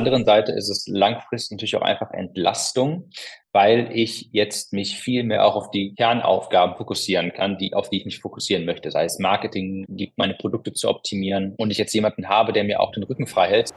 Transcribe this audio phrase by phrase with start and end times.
[0.00, 3.10] anderen Seite ist es langfristig natürlich auch einfach Entlastung,
[3.52, 7.98] weil ich jetzt mich viel mehr auch auf die Kernaufgaben fokussieren kann, die, auf die
[7.98, 11.92] ich mich fokussieren möchte, sei es Marketing, die, meine Produkte zu optimieren und ich jetzt
[11.92, 13.70] jemanden habe, der mir auch den Rücken frei hält.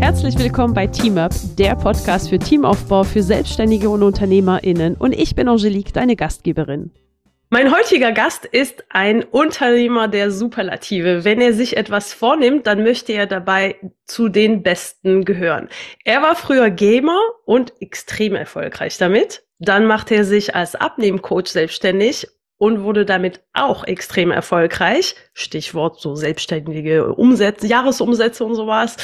[0.00, 4.94] Herzlich willkommen bei TeamUp, der Podcast für Teamaufbau für Selbstständige und UnternehmerInnen.
[4.94, 6.92] Und ich bin Angelique, deine Gastgeberin.
[7.50, 11.24] Mein heutiger Gast ist ein Unternehmer der Superlative.
[11.24, 15.70] Wenn er sich etwas vornimmt, dann möchte er dabei zu den Besten gehören.
[16.04, 19.44] Er war früher Gamer und extrem erfolgreich damit.
[19.58, 25.14] Dann machte er sich als Abnehmcoach selbstständig und wurde damit auch extrem erfolgreich.
[25.32, 28.96] Stichwort so selbstständige Umsätze, Jahresumsätze und sowas.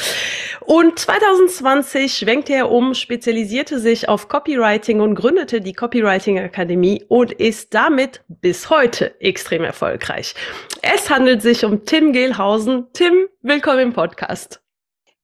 [0.61, 7.31] Und 2020 schwenkte er um, spezialisierte sich auf Copywriting und gründete die Copywriting Akademie und
[7.31, 10.35] ist damit bis heute extrem erfolgreich.
[10.81, 12.87] Es handelt sich um Tim Gehlhausen.
[12.93, 14.61] Tim, willkommen im Podcast.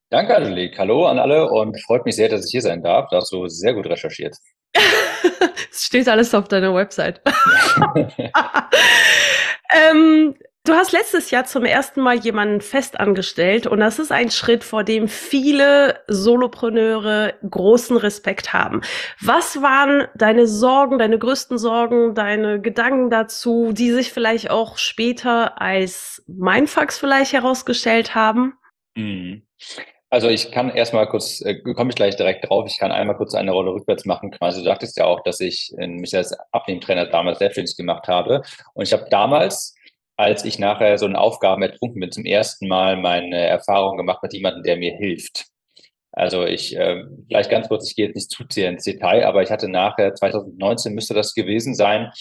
[0.08, 0.78] Danke, Angelique.
[0.78, 3.08] Hallo an alle und freut mich sehr, dass ich hier sein darf.
[3.10, 4.36] Da hast du sehr gut recherchiert.
[5.70, 7.20] Es steht alles auf deiner Website.
[9.72, 10.34] ähm,
[10.64, 14.84] du hast letztes Jahr zum ersten Mal jemanden festangestellt und das ist ein Schritt, vor
[14.84, 18.82] dem viele Solopreneure großen Respekt haben.
[19.20, 25.60] Was waren deine Sorgen, deine größten Sorgen, deine Gedanken dazu, die sich vielleicht auch später
[25.60, 28.54] als Mindfucks vielleicht herausgestellt haben?
[28.94, 29.42] Mhm.
[30.12, 33.34] Also ich kann erstmal kurz, äh, komme ich gleich direkt drauf, ich kann einmal kurz
[33.34, 34.30] eine Rolle rückwärts machen.
[34.30, 38.42] Quasi du sagtest ja auch, dass ich äh, mich als Abnehmtrainer damals selbstständig gemacht habe.
[38.74, 39.74] Und ich habe damals,
[40.18, 44.34] als ich nachher so eine Aufgaben ertrunken bin, zum ersten Mal meine Erfahrung gemacht mit
[44.34, 45.46] jemandem, der mir hilft.
[46.12, 49.42] Also ich, äh, vielleicht ganz kurz, ich gehe jetzt nicht zu sehr ins Detail, aber
[49.42, 52.12] ich hatte nachher, 2019 müsste das gewesen sein,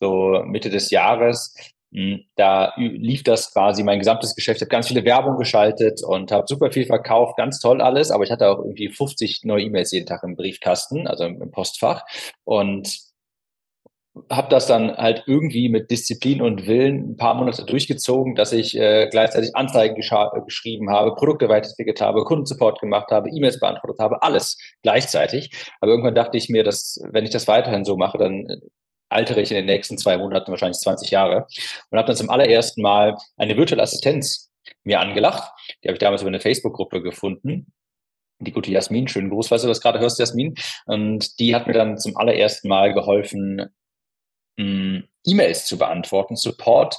[0.00, 1.54] so Mitte des Jahres,
[1.90, 4.58] da lief das quasi mein gesamtes Geschäft.
[4.58, 8.24] Ich habe ganz viele Werbung geschaltet und habe super viel verkauft, ganz toll alles, aber
[8.24, 12.04] ich hatte auch irgendwie 50 neue E-Mails jeden Tag im Briefkasten, also im Postfach
[12.44, 13.06] und
[14.30, 18.76] habe das dann halt irgendwie mit Disziplin und Willen ein paar Monate durchgezogen, dass ich
[18.76, 24.58] äh, gleichzeitig Anzeigen geschrieben habe, Produkte weiterentwickelt habe, Kundensupport gemacht habe, E-Mails beantwortet habe, alles
[24.82, 25.50] gleichzeitig.
[25.80, 28.46] Aber irgendwann dachte ich mir, dass wenn ich das weiterhin so mache, dann
[29.08, 31.46] altere ich in den nächsten zwei Monaten wahrscheinlich 20 Jahre
[31.90, 34.50] und habe dann zum allerersten Mal eine virtuelle Assistenz
[34.84, 35.52] mir angelacht.
[35.82, 37.72] Die habe ich damals über eine Facebook-Gruppe gefunden.
[38.40, 40.54] Die gute Jasmin, schönen Gruß, falls du das gerade hörst, Jasmin.
[40.86, 43.74] Und die hat mir dann zum allerersten Mal geholfen,
[44.58, 46.96] E-Mails zu beantworten, Support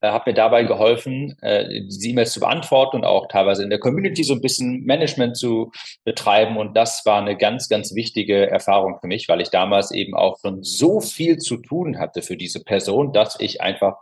[0.00, 3.80] äh, hat mir dabei geholfen, äh, diese E-Mails zu beantworten und auch teilweise in der
[3.80, 5.72] Community so ein bisschen Management zu
[6.04, 6.56] betreiben.
[6.56, 10.38] Und das war eine ganz, ganz wichtige Erfahrung für mich, weil ich damals eben auch
[10.40, 13.96] schon so viel zu tun hatte für diese Person, dass ich einfach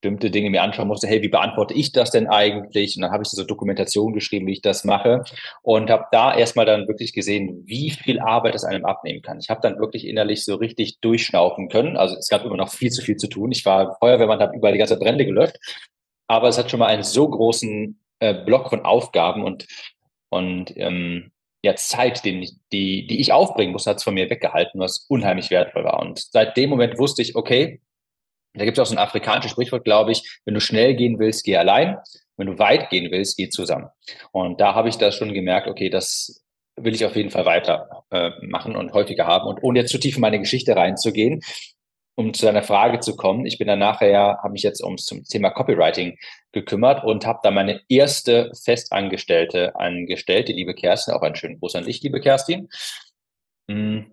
[0.00, 2.96] bestimmte Dinge mir anschauen musste, hey, wie beantworte ich das denn eigentlich?
[2.96, 5.24] Und dann habe ich so Dokumentation geschrieben, wie ich das mache
[5.62, 9.40] und habe da erstmal dann wirklich gesehen, wie viel Arbeit es einem abnehmen kann.
[9.40, 11.96] Ich habe dann wirklich innerlich so richtig durchschnaufen können.
[11.96, 13.50] Also es gab immer noch viel zu viel zu tun.
[13.50, 15.56] Ich war Feuerwehrmann, habe überall die ganze Brände gelöscht,
[16.28, 19.66] aber es hat schon mal einen so großen äh, Block von Aufgaben und
[20.30, 21.32] und ähm,
[21.62, 25.50] ja, Zeit, den, die, die ich aufbringen muss, hat es von mir weggehalten, was unheimlich
[25.50, 26.00] wertvoll war.
[26.00, 27.80] Und seit dem Moment wusste ich, okay,
[28.54, 31.44] da gibt es auch so ein afrikanisches Sprichwort, glaube ich, wenn du schnell gehen willst,
[31.44, 31.96] geh allein.
[32.36, 33.88] Wenn du weit gehen willst, geh zusammen.
[34.30, 36.44] Und da habe ich das schon gemerkt, okay, das
[36.76, 39.48] will ich auf jeden Fall weiter äh, machen und häufiger haben.
[39.48, 41.40] Und ohne jetzt zu tief in meine Geschichte reinzugehen,
[42.14, 45.24] um zu deiner Frage zu kommen, ich bin dann nachher, habe mich jetzt ums zum
[45.24, 46.16] Thema Copywriting
[46.52, 51.74] gekümmert und habe da meine erste Festangestellte angestellt, die liebe Kerstin, auch einen schönen Gruß
[51.74, 52.68] an dich, liebe Kerstin.
[53.68, 54.12] Hm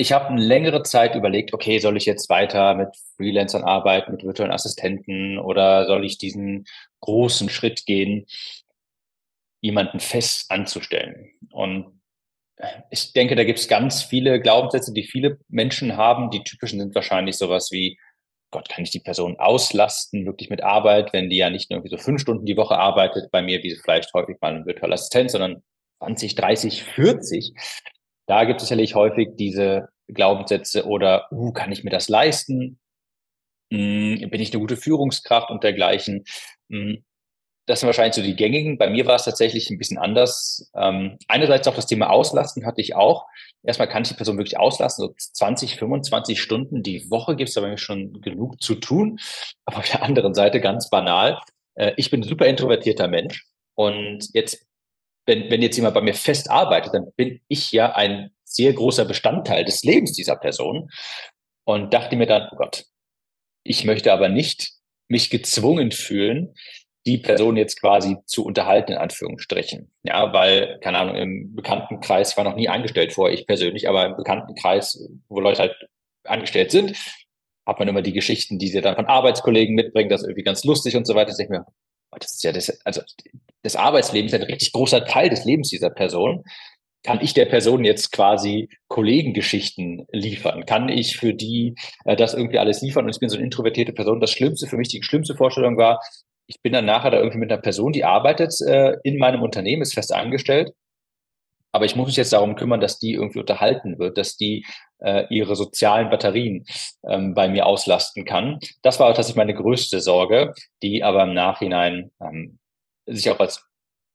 [0.00, 4.22] ich habe eine längere Zeit überlegt, okay, soll ich jetzt weiter mit Freelancern arbeiten, mit
[4.22, 6.66] virtuellen Assistenten oder soll ich diesen
[7.00, 8.24] großen Schritt gehen,
[9.60, 11.32] jemanden fest anzustellen?
[11.50, 12.00] Und
[12.92, 16.30] ich denke, da gibt es ganz viele Glaubenssätze, die viele Menschen haben.
[16.30, 17.98] Die typischen sind wahrscheinlich sowas wie,
[18.52, 21.96] Gott, kann ich die Person auslasten, wirklich mit Arbeit, wenn die ja nicht nur irgendwie
[21.96, 25.32] so fünf Stunden die Woche arbeitet, bei mir wie vielleicht häufig mal ein virtueller Assistent,
[25.32, 25.64] sondern
[25.98, 27.52] 20, 30, 40.
[28.28, 32.78] Da gibt es sicherlich häufig diese Glaubenssätze oder, uh, kann ich mir das leisten?
[33.72, 36.24] Hm, bin ich eine gute Führungskraft und dergleichen?
[36.70, 37.04] Hm,
[37.66, 38.78] das sind wahrscheinlich so die gängigen.
[38.78, 40.70] Bei mir war es tatsächlich ein bisschen anders.
[40.74, 43.26] Ähm, einerseits auch das Thema Auslasten hatte ich auch.
[43.62, 47.54] Erstmal kann ich die Person wirklich auslasten, so 20, 25 Stunden die Woche gibt es
[47.54, 49.18] da bei mir schon genug zu tun.
[49.66, 51.38] Aber auf der anderen Seite ganz banal.
[51.76, 54.67] Äh, ich bin ein super introvertierter Mensch und jetzt
[55.28, 59.04] wenn, wenn jetzt jemand bei mir fest arbeitet, dann bin ich ja ein sehr großer
[59.04, 60.90] Bestandteil des Lebens dieser Person
[61.64, 62.86] und dachte mir dann, oh Gott,
[63.62, 64.72] ich möchte aber nicht
[65.06, 66.54] mich gezwungen fühlen,
[67.06, 69.92] die Person jetzt quasi zu unterhalten, in Anführungsstrichen.
[70.02, 74.16] Ja, weil, keine Ahnung, im Bekanntenkreis war noch nie angestellt vorher, ich persönlich, aber im
[74.16, 75.76] Bekanntenkreis, wo Leute halt
[76.24, 76.96] angestellt sind,
[77.66, 80.64] hat man immer die Geschichten, die sie dann von Arbeitskollegen mitbringen, das ist irgendwie ganz
[80.64, 81.34] lustig und so weiter.
[81.38, 81.66] Ich mir,
[82.18, 83.02] das ist ja das, also
[83.62, 86.44] das Arbeitsleben ist ein richtig großer Teil des Lebens dieser Person.
[87.04, 90.66] Kann ich der Person jetzt quasi Kollegengeschichten liefern?
[90.66, 91.74] Kann ich für die
[92.04, 93.04] äh, das irgendwie alles liefern?
[93.04, 94.20] Und ich bin so eine introvertierte Person.
[94.20, 96.00] Das Schlimmste für mich, die schlimmste Vorstellung war,
[96.46, 99.82] ich bin dann nachher da irgendwie mit einer Person, die arbeitet äh, in meinem Unternehmen,
[99.82, 100.72] ist fest angestellt.
[101.72, 104.64] Aber ich muss mich jetzt darum kümmern, dass die irgendwie unterhalten wird, dass die
[105.00, 106.64] äh, ihre sozialen Batterien
[107.06, 108.58] ähm, bei mir auslasten kann.
[108.82, 112.58] Das war tatsächlich meine größte Sorge, die aber im Nachhinein ähm,
[113.06, 113.64] sich auch als,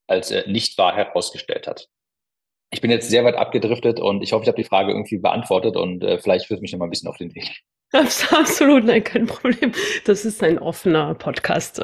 [0.07, 1.87] als äh, nicht wahr herausgestellt hat.
[2.71, 5.75] Ich bin jetzt sehr weit abgedriftet und ich hoffe, ich habe die Frage irgendwie beantwortet
[5.75, 7.63] und äh, vielleicht führt mich noch mal ein bisschen auf den Weg.
[7.93, 9.71] Absolut, nein, kein Problem.
[10.05, 11.79] Das ist ein offener Podcast.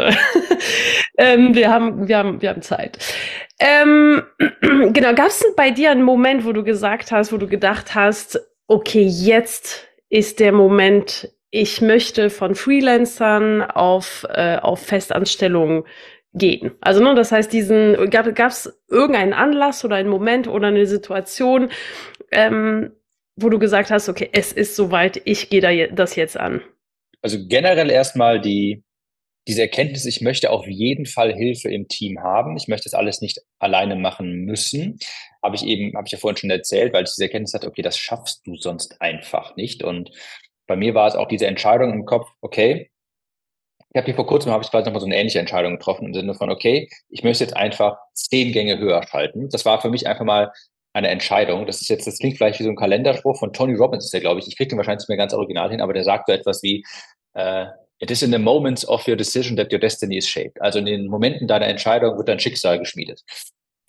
[1.20, 2.98] ähm, wir, haben, wir, haben, wir haben Zeit.
[3.60, 4.24] Ähm,
[4.62, 8.40] genau, gab es bei dir einen Moment, wo du gesagt hast, wo du gedacht hast,
[8.68, 15.84] okay, jetzt ist der Moment, ich möchte von Freelancern auf, äh, auf Festanstellungen
[16.34, 16.72] gehen.
[16.80, 21.70] Also, ne, das heißt, diesen, gab es irgendeinen Anlass oder einen Moment oder eine Situation,
[22.32, 22.92] ähm,
[23.36, 26.62] wo du gesagt hast, okay, es ist soweit, ich gehe da das jetzt an?
[27.22, 28.84] Also generell erstmal die,
[29.50, 32.56] diese Erkenntnis, ich möchte auf jeden Fall Hilfe im Team haben.
[32.56, 35.00] Ich möchte das alles nicht alleine machen müssen.
[35.44, 37.82] Habe ich eben, habe ich ja vorhin schon erzählt, weil ich diese Erkenntnis hatte, okay,
[37.82, 39.84] das schaffst du sonst einfach nicht.
[39.84, 40.12] Und
[40.68, 42.92] bei mir war es auch diese Entscheidung im Kopf, okay,
[43.92, 46.14] ich habe hier vor kurzem, habe ich quasi nochmal so eine ähnliche Entscheidung getroffen im
[46.14, 49.50] Sinne von, okay, ich möchte jetzt einfach zehn Gänge höher schalten.
[49.50, 50.52] Das war für mich einfach mal
[50.94, 51.66] eine Entscheidung.
[51.66, 54.22] Das ist jetzt, das klingt vielleicht wie so ein Kalenderspruch von Tony Robbins, ist der,
[54.22, 54.48] glaube ich.
[54.48, 56.84] Ich kriege den wahrscheinlich nicht mehr ganz original hin, aber der sagt so etwas wie,
[57.34, 57.66] äh,
[58.00, 60.62] It is in the moments of your decision that your destiny is shaped.
[60.62, 63.24] Also in den Momenten deiner Entscheidung wird dein Schicksal geschmiedet.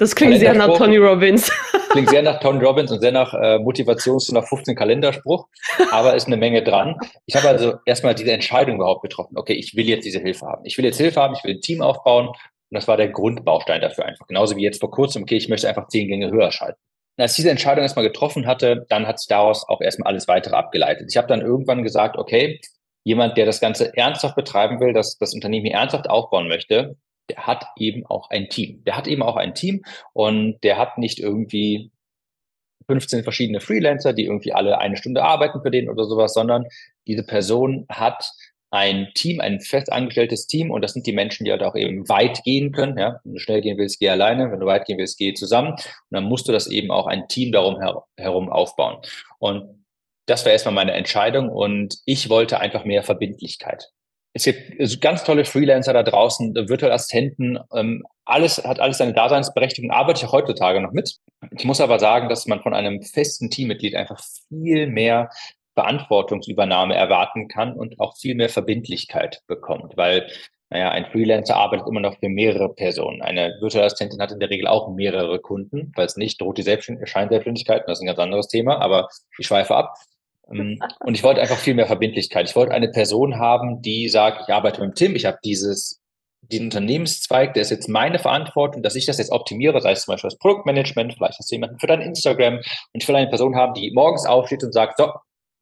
[0.00, 1.52] Das klingt sehr nach Tony Robbins.
[1.90, 5.48] Klingt sehr nach Tony Robbins und sehr nach äh, Motivations- nach 15 Kalenderspruch,
[5.90, 6.96] aber ist eine Menge dran.
[7.26, 9.36] Ich habe also erstmal diese Entscheidung überhaupt getroffen.
[9.36, 10.64] Okay, ich will jetzt diese Hilfe haben.
[10.64, 12.36] Ich will jetzt Hilfe haben, ich will ein Team aufbauen und
[12.70, 14.26] das war der Grundbaustein dafür einfach.
[14.28, 16.78] Genauso wie jetzt vor kurzem, okay, ich möchte einfach zehn Gänge höher schalten.
[17.18, 20.28] Und als ich diese Entscheidung erstmal getroffen hatte, dann hat sich daraus auch erstmal alles
[20.28, 21.08] weitere abgeleitet.
[21.10, 22.60] Ich habe dann irgendwann gesagt, okay,
[23.05, 26.97] jemand, der das Ganze ernsthaft betreiben will, dass das Unternehmen hier ernsthaft aufbauen möchte,
[27.29, 28.82] der hat eben auch ein Team.
[28.85, 29.82] Der hat eben auch ein Team
[30.12, 31.91] und der hat nicht irgendwie
[32.87, 36.67] 15 verschiedene Freelancer, die irgendwie alle eine Stunde arbeiten für den oder sowas, sondern
[37.06, 38.32] diese Person hat
[38.73, 42.08] ein Team, ein fest angestelltes Team und das sind die Menschen, die halt auch eben
[42.08, 42.99] weit gehen können.
[42.99, 43.20] Ja?
[43.25, 44.50] Wenn du schnell gehen willst, geh alleine.
[44.50, 45.73] Wenn du weit gehen willst, geh zusammen.
[45.73, 45.81] Und
[46.11, 48.99] dann musst du das eben auch ein Team darum her herum aufbauen.
[49.38, 49.79] Und
[50.30, 53.88] das war erstmal meine Entscheidung und ich wollte einfach mehr Verbindlichkeit.
[54.32, 59.90] Es gibt ganz tolle Freelancer da draußen, virtuelle Assistenten, ähm, alles hat alles seine Daseinsberechtigung,
[59.90, 61.16] arbeite ich heutzutage noch mit.
[61.58, 65.30] Ich muss aber sagen, dass man von einem festen Teammitglied einfach viel mehr
[65.74, 70.28] Verantwortungsübernahme erwarten kann und auch viel mehr Verbindlichkeit bekommt, weil
[70.72, 73.22] naja, ein Freelancer arbeitet immer noch für mehrere Personen.
[73.22, 77.00] Eine virtuelle Assistentin hat in der Regel auch mehrere Kunden, es nicht droht die Selbstständ
[77.08, 79.96] Scheinselbstständigkeit, das ist ein ganz anderes Thema, aber ich schweife ab.
[80.52, 82.49] Ähm, und ich wollte einfach viel mehr Verbindlichkeit.
[82.49, 86.00] Ich wollte eine Person haben, die sagt, ich arbeite mit Tim, ich habe dieses
[86.43, 90.12] diesen Unternehmenszweig, der ist jetzt meine Verantwortung, dass ich das jetzt optimiere, sei es zum
[90.12, 93.57] Beispiel das Produktmanagement, vielleicht hast du jemanden für dein Instagram und ich will eine Person
[93.57, 95.12] haben, die morgens aufsteht und sagt, so,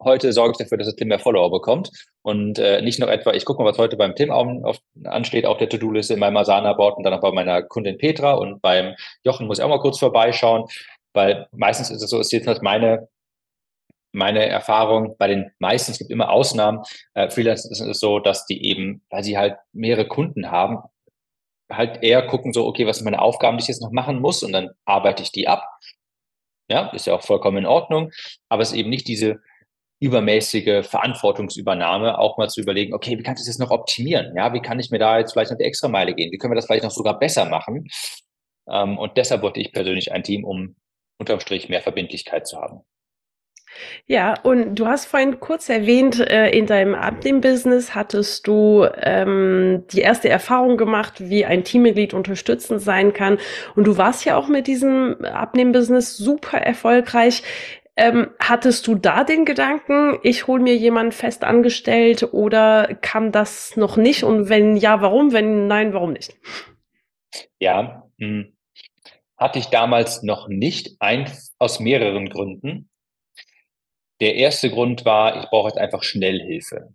[0.03, 1.91] heute sorge ich dafür, dass Tim mehr Follower bekommt
[2.23, 5.47] und äh, nicht noch etwa, ich gucke mal, was heute beim Tim auf, auf, ansteht
[5.47, 8.95] auf der To-Do-Liste in meinem Asana-Board und dann auch bei meiner Kundin Petra und beim
[9.25, 10.65] Jochen muss ich auch mal kurz vorbeischauen,
[11.13, 13.09] weil meistens ist es so, ist jetzt meine
[14.19, 16.83] meine Erfahrung bei den meisten, es gibt immer Ausnahmen,
[17.15, 20.81] äh, Freelancern ist es so, dass die eben, weil sie halt mehrere Kunden haben,
[21.71, 24.43] halt eher gucken so, okay, was sind meine Aufgaben, die ich jetzt noch machen muss
[24.43, 25.65] und dann arbeite ich die ab.
[26.71, 28.11] Ja, ist ja auch vollkommen in Ordnung,
[28.51, 29.41] aber es ist eben nicht diese
[30.01, 34.37] übermäßige Verantwortungsübernahme, auch mal zu überlegen, okay, wie kann ich das jetzt noch optimieren?
[34.37, 36.31] Ja, wie kann ich mir da jetzt vielleicht noch die extra Meile gehen?
[36.31, 37.89] Wie können wir das vielleicht noch sogar besser machen?
[38.69, 40.77] Ähm, und deshalb wollte ich persönlich ein Team, um
[41.19, 42.83] unterm Strich mehr Verbindlichkeit zu haben.
[44.07, 50.01] Ja, und du hast vorhin kurz erwähnt, äh, in deinem Abnehm-Business hattest du ähm, die
[50.01, 53.39] erste Erfahrung gemacht, wie ein Teammitglied unterstützend sein kann.
[53.75, 57.43] Und du warst ja auch mit diesem Abnehm-Business super erfolgreich.
[57.97, 63.77] Ähm, hattest du da den Gedanken, ich hole mir jemanden fest angestellt oder kam das
[63.77, 64.23] noch nicht?
[64.23, 65.33] Und wenn ja, warum?
[65.33, 66.37] Wenn nein, warum nicht?
[67.59, 68.57] Ja, mh, hm,
[69.37, 72.89] hatte ich damals noch nicht, ein, aus mehreren Gründen.
[74.21, 76.95] Der erste Grund war, ich brauche jetzt einfach Schnellhilfe.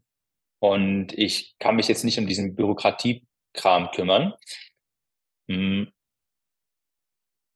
[0.59, 4.33] und ich kann mich jetzt nicht um diesen Bürokratiekram kümmern.
[5.49, 5.91] Hm.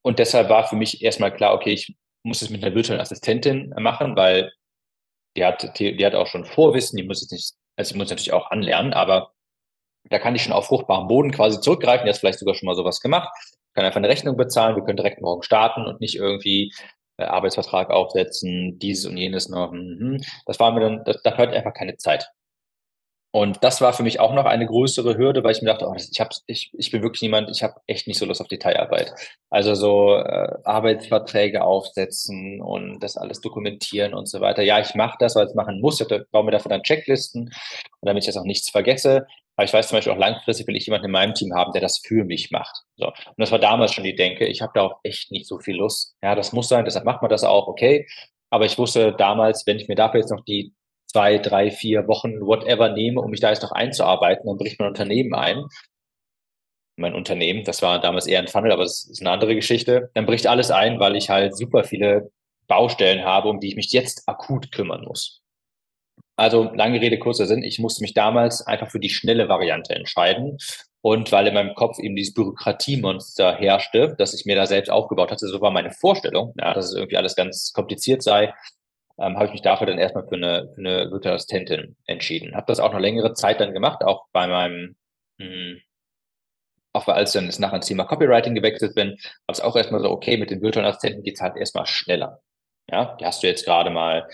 [0.03, 3.73] Und deshalb war für mich erstmal klar, okay, ich muss es mit einer virtuellen Assistentin
[3.79, 4.51] machen, weil
[5.37, 8.33] die hat, die, hat auch schon Vorwissen, die muss jetzt nicht, also die muss natürlich
[8.33, 9.33] auch anlernen, aber
[10.09, 12.05] da kann ich schon auf fruchtbaren Boden quasi zurückgreifen.
[12.05, 13.29] Die hat vielleicht sogar schon mal sowas gemacht.
[13.73, 16.73] Kann einfach eine Rechnung bezahlen, wir können direkt morgen starten und nicht irgendwie
[17.17, 19.71] Arbeitsvertrag aufsetzen, dieses und jenes noch.
[19.71, 20.21] Mhm.
[20.45, 22.29] Das war mir dann, das, da hört einfach keine Zeit.
[23.31, 25.93] Und das war für mich auch noch eine größere Hürde, weil ich mir dachte, oh,
[25.95, 29.13] ich, hab, ich, ich bin wirklich niemand, ich habe echt nicht so Lust auf Detailarbeit.
[29.49, 34.63] Also so äh, Arbeitsverträge aufsetzen und das alles dokumentieren und so weiter.
[34.63, 35.99] Ja, ich mache das, weil ich es machen muss.
[35.99, 37.51] Ich baue mir dafür dann Checklisten
[38.01, 39.27] damit ich jetzt auch nichts vergesse.
[39.57, 41.81] Aber ich weiß zum Beispiel auch langfristig will ich jemanden in meinem Team haben, der
[41.81, 42.83] das für mich macht.
[42.95, 43.07] So.
[43.07, 45.75] Und das war damals schon die Denke, ich habe da auch echt nicht so viel
[45.75, 46.15] Lust.
[46.21, 48.07] Ja, das muss sein, deshalb macht man das auch, okay.
[48.51, 50.73] Aber ich wusste damals, wenn ich mir dafür jetzt noch die
[51.07, 54.89] zwei, drei, vier Wochen, whatever nehme, um mich da jetzt noch einzuarbeiten, dann bricht mein
[54.89, 55.65] Unternehmen ein.
[56.95, 60.11] Mein Unternehmen, das war damals eher ein Funnel, aber das ist eine andere Geschichte.
[60.13, 62.31] Dann bricht alles ein, weil ich halt super viele
[62.67, 65.41] Baustellen habe, um die ich mich jetzt akut kümmern muss.
[66.37, 67.63] Also lange Rede, kurzer Sinn.
[67.63, 70.57] Ich musste mich damals einfach für die schnelle Variante entscheiden.
[71.01, 75.31] Und weil in meinem Kopf eben dieses Bürokratiemonster herrschte, das ich mir da selbst aufgebaut
[75.31, 78.53] hatte, so war meine Vorstellung, ja, dass es irgendwie alles ganz kompliziert sei,
[79.19, 82.55] ähm, habe ich mich dafür dann erstmal für eine, für eine virtuelle Assistentin entschieden.
[82.55, 84.95] Habe das auch noch längere Zeit dann gemacht, auch bei meinem,
[85.39, 85.81] mh, hm,
[86.93, 90.37] auch als dann nachher ins Thema Copywriting gewechselt bin, war es auch erstmal so, okay,
[90.37, 92.41] mit den virtuellen Assistenten geht's halt erstmal schneller.
[92.89, 94.27] Ja, die hast du jetzt gerade mal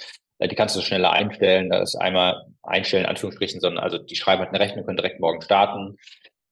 [0.47, 1.69] die kannst du schneller einstellen.
[1.69, 5.19] Da ist einmal einstellen, in Anführungsstrichen, sondern also die schreiben halt eine Rechnung, können direkt
[5.19, 5.97] morgen starten.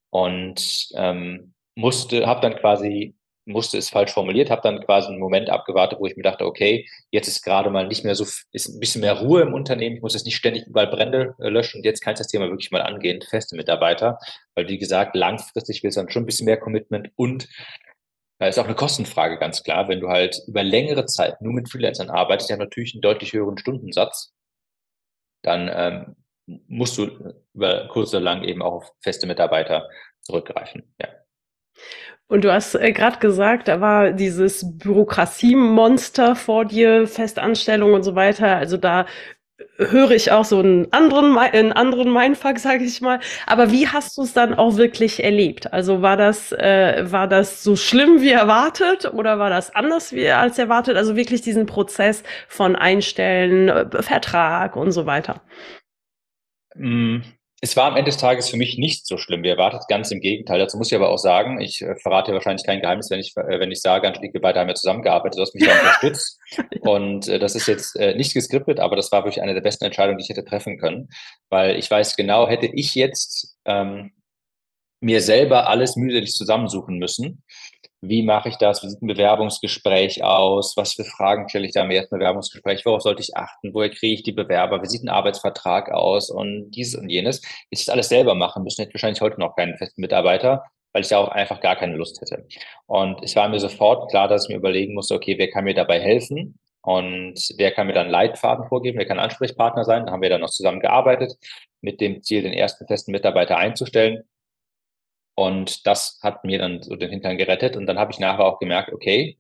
[0.10, 5.50] Und ähm, musste, habe dann quasi, musste es falsch formuliert, habe dann quasi einen Moment
[5.50, 8.80] abgewartet, wo ich mir dachte, okay, jetzt ist gerade mal nicht mehr so, ist ein
[8.80, 11.86] bisschen mehr Ruhe im Unternehmen, ich muss jetzt nicht ständig überall Brände äh, löschen und
[11.86, 14.20] jetzt kann ich das Thema wirklich mal angehen, feste Mitarbeiter,
[14.54, 17.48] weil wie gesagt, langfristig will es dann schon ein bisschen mehr Commitment und
[18.42, 19.88] da ist auch eine Kostenfrage ganz klar.
[19.88, 23.34] Wenn du halt über längere Zeit nur mit Freelancern arbeitest, die haben natürlich einen deutlich
[23.34, 24.34] höheren Stundensatz,
[25.44, 26.16] dann ähm,
[26.68, 29.88] musst du über kurz oder lang eben auch auf feste Mitarbeiter
[30.22, 30.92] zurückgreifen.
[31.00, 31.10] Ja.
[32.26, 38.16] Und du hast äh, gerade gesagt, da war dieses Bürokratiemonster vor dir, Festanstellung und so
[38.16, 38.58] weiter.
[38.58, 39.06] Also da
[39.78, 43.20] höre ich auch so einen anderen, einen anderen Mindfuck, sage ich mal.
[43.48, 45.72] Aber wie hast du es dann auch wirklich erlebt?
[45.74, 50.30] Also war das, äh, war das so schlimm wie erwartet oder war das anders wie
[50.30, 50.98] als erwartet?
[50.98, 55.42] Also wirklich diesen Prozess von Einstellen, äh, Vertrag und so weiter.
[57.64, 60.20] Es war am Ende des Tages für mich nicht so schlimm wie erwartet, ganz im
[60.20, 60.58] Gegenteil.
[60.58, 63.60] Dazu muss ich aber auch sagen, ich äh, verrate wahrscheinlich kein Geheimnis, wenn ich, äh,
[63.60, 66.40] wenn ich sage, Angelique, wir beide haben ja zusammengearbeitet, du hast mich da unterstützt.
[66.82, 69.86] Und äh, das ist jetzt äh, nicht geskriptet, aber das war wirklich eine der besten
[69.86, 71.10] Entscheidungen, die ich hätte treffen können.
[71.50, 74.12] Weil ich weiß genau, hätte ich jetzt ähm,
[75.00, 77.44] mir selber alles mühselig zusammensuchen müssen,
[78.02, 78.82] wie mache ich das?
[78.84, 80.76] Wie sieht ein Bewerbungsgespräch aus?
[80.76, 82.84] Was für Fragen stelle ich da im ersten Bewerbungsgespräch?
[82.86, 83.74] Worauf sollte ich achten?
[83.76, 84.82] Woher kriege ich die Bewerber?
[84.82, 86.32] Wie sieht ein Arbeitsvertrag aus?
[86.32, 87.42] Und dieses und jenes.
[87.70, 91.10] Ich das alles selber machen müssen, hätte wahrscheinlich heute noch keinen festen Mitarbeiter, weil ich
[91.10, 92.48] da auch einfach gar keine Lust hätte.
[92.88, 95.76] Und es war mir sofort klar, dass ich mir überlegen musste, okay, wer kann mir
[95.76, 96.58] dabei helfen?
[96.82, 98.98] Und wer kann mir dann Leitfaden vorgeben?
[98.98, 100.08] Wer kann Ansprechpartner sein?
[100.08, 101.34] Da haben wir dann noch zusammen gearbeitet
[101.82, 104.24] mit dem Ziel, den ersten festen Mitarbeiter einzustellen.
[105.42, 107.76] Und das hat mir dann so den Hintern gerettet.
[107.76, 109.38] Und dann habe ich nachher auch gemerkt, okay,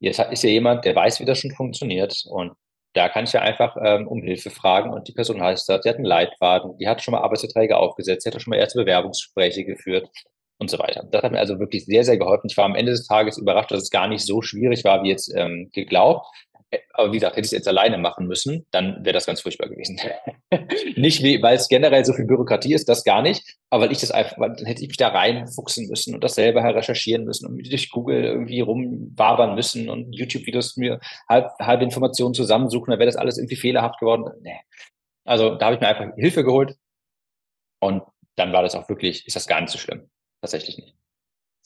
[0.00, 2.24] jetzt ist ja jemand, der weiß, wie das schon funktioniert.
[2.28, 2.52] Und
[2.94, 4.90] da kann ich ja einfach ähm, um Hilfe fragen.
[4.90, 8.26] Und die Person heißt das, die hat einen Leitfaden, die hat schon mal Arbeitsverträge aufgesetzt,
[8.26, 10.08] die hat schon mal erste Bewerbungsgespräche geführt
[10.58, 11.06] und so weiter.
[11.10, 12.48] Das hat mir also wirklich sehr, sehr geholfen.
[12.50, 15.10] Ich war am Ende des Tages überrascht, dass es gar nicht so schwierig war, wie
[15.10, 16.26] jetzt ähm, geglaubt.
[16.92, 19.68] Aber wie gesagt, hätte ich es jetzt alleine machen müssen, dann wäre das ganz furchtbar
[19.68, 19.98] gewesen.
[20.96, 24.10] nicht, weil es generell so viel Bürokratie ist, das gar nicht, aber weil ich das
[24.10, 27.90] einfach, dann hätte ich mich da reinfuchsen müssen und das selber recherchieren müssen und durch
[27.90, 33.38] Google irgendwie rumwabern müssen und YouTube-Videos mir halb, halbe Informationen zusammensuchen, dann wäre das alles
[33.38, 34.30] irgendwie fehlerhaft geworden.
[34.42, 34.60] Nee.
[35.24, 36.76] Also da habe ich mir einfach Hilfe geholt
[37.80, 38.02] und
[38.36, 40.10] dann war das auch wirklich, ist das gar nicht so schlimm.
[40.40, 40.97] Tatsächlich nicht.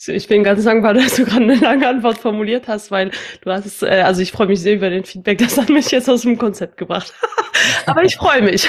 [0.08, 3.10] Ich bin ganz dankbar, dass du gerade eine lange Antwort formuliert hast, weil
[3.42, 6.08] du hast, äh, also ich freue mich sehr über den Feedback, das hat mich jetzt
[6.08, 7.12] aus dem Konzept gebracht.
[7.86, 8.68] Aber ich freue mich.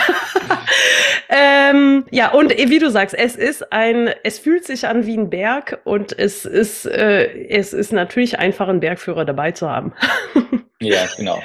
[1.29, 5.29] ähm, ja, und wie du sagst, es ist ein, es fühlt sich an wie ein
[5.29, 9.93] Berg und es ist, äh, es ist natürlich einfach, einen Bergführer dabei zu haben.
[10.79, 11.41] ja, genau.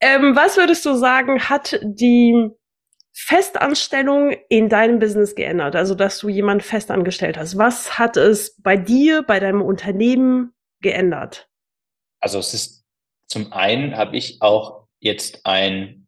[0.00, 2.50] Ähm, was würdest du sagen, hat die
[3.20, 5.76] Festanstellung in deinem Business geändert?
[5.76, 7.58] Also, dass du jemanden festangestellt hast.
[7.58, 11.48] Was hat es bei dir, bei deinem Unternehmen geändert?
[12.20, 12.84] Also, es ist
[13.26, 15.98] zum einen habe ich auch jetzt ein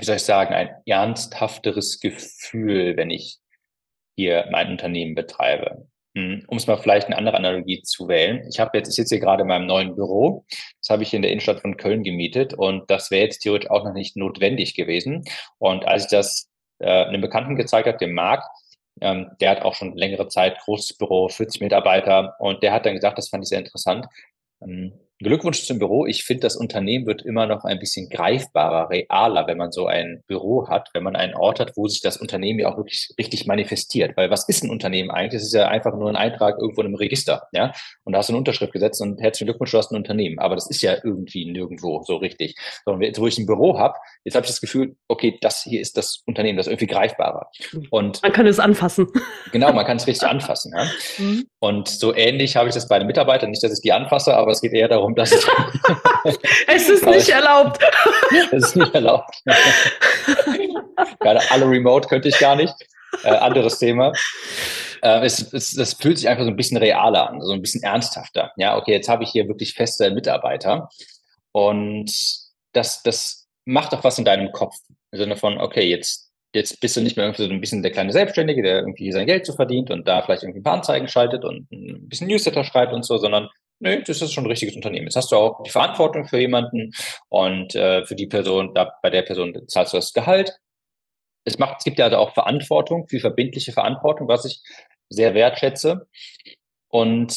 [0.00, 3.38] wie soll ich sagen, ein ernsthafteres Gefühl, wenn ich
[4.16, 5.86] hier mein Unternehmen betreibe.
[6.16, 8.44] Hm, um es mal vielleicht eine andere Analogie zu wählen.
[8.50, 10.44] Ich habe jetzt, ich sitze hier gerade in meinem neuen Büro.
[10.80, 13.84] Das habe ich in der Innenstadt von Köln gemietet und das wäre jetzt theoretisch auch
[13.84, 15.24] noch nicht notwendig gewesen.
[15.58, 16.49] Und als ich das
[16.80, 18.46] äh, einem Bekannten gezeigt habe, dem Markt,
[19.00, 22.94] ähm, der hat auch schon längere Zeit großes Büro, 40 Mitarbeiter und der hat dann
[22.94, 24.06] gesagt, das fand ich sehr interessant.
[24.62, 26.06] Ähm, Glückwunsch zum Büro.
[26.06, 30.22] Ich finde, das Unternehmen wird immer noch ein bisschen greifbarer, realer, wenn man so ein
[30.26, 33.46] Büro hat, wenn man einen Ort hat, wo sich das Unternehmen ja auch wirklich richtig
[33.46, 34.16] manifestiert.
[34.16, 35.42] Weil was ist ein Unternehmen eigentlich?
[35.42, 37.72] Es ist ja einfach nur ein Eintrag irgendwo in einem Register, ja.
[38.04, 40.38] Und da hast du eine Unterschrift gesetzt und herzlichen Glückwunsch, du hast ein Unternehmen.
[40.38, 42.56] Aber das ist ja irgendwie nirgendwo so richtig.
[42.84, 45.80] Sondern jetzt, wo ich ein Büro habe, jetzt habe ich das Gefühl, okay, das hier
[45.80, 47.50] ist das Unternehmen, das ist irgendwie greifbarer.
[47.90, 49.06] Und man kann es anfassen.
[49.52, 50.72] Genau, man kann es richtig anfassen.
[50.74, 50.86] Ja?
[51.18, 51.44] Mhm.
[51.58, 53.50] Und so ähnlich habe ich das bei den Mitarbeitern.
[53.50, 55.32] Nicht, dass ich die anfasse, aber es geht eher darum, dass
[56.24, 56.38] ich.
[56.66, 57.82] es ist nicht erlaubt.
[58.52, 59.34] es ist nicht erlaubt.
[61.20, 62.74] Gerade alle remote könnte ich gar nicht.
[63.24, 64.12] Äh, anderes Thema.
[65.02, 67.82] Äh, es, es, das fühlt sich einfach so ein bisschen realer an, so ein bisschen
[67.82, 68.52] ernsthafter.
[68.56, 70.88] Ja, okay, jetzt habe ich hier wirklich feste Mitarbeiter.
[71.52, 72.10] Und
[72.72, 74.76] das, das macht doch was in deinem Kopf.
[75.12, 77.92] Im Sinne von, okay, jetzt jetzt bist du nicht mehr irgendwie so ein bisschen der
[77.92, 81.08] kleine Selbstständige, der irgendwie sein Geld so verdient und da vielleicht irgendwie ein paar Anzeigen
[81.08, 83.48] schaltet und ein bisschen Newsletter schreibt und so, sondern
[83.80, 85.06] nee, das ist schon ein richtiges Unternehmen.
[85.06, 86.92] Jetzt hast du auch die Verantwortung für jemanden
[87.28, 90.56] und äh, für die Person, da, bei der Person zahlst du das Gehalt.
[91.44, 94.62] Es, macht, es gibt ja also auch Verantwortung, viel verbindliche Verantwortung, was ich
[95.08, 96.06] sehr wertschätze.
[96.88, 97.36] Und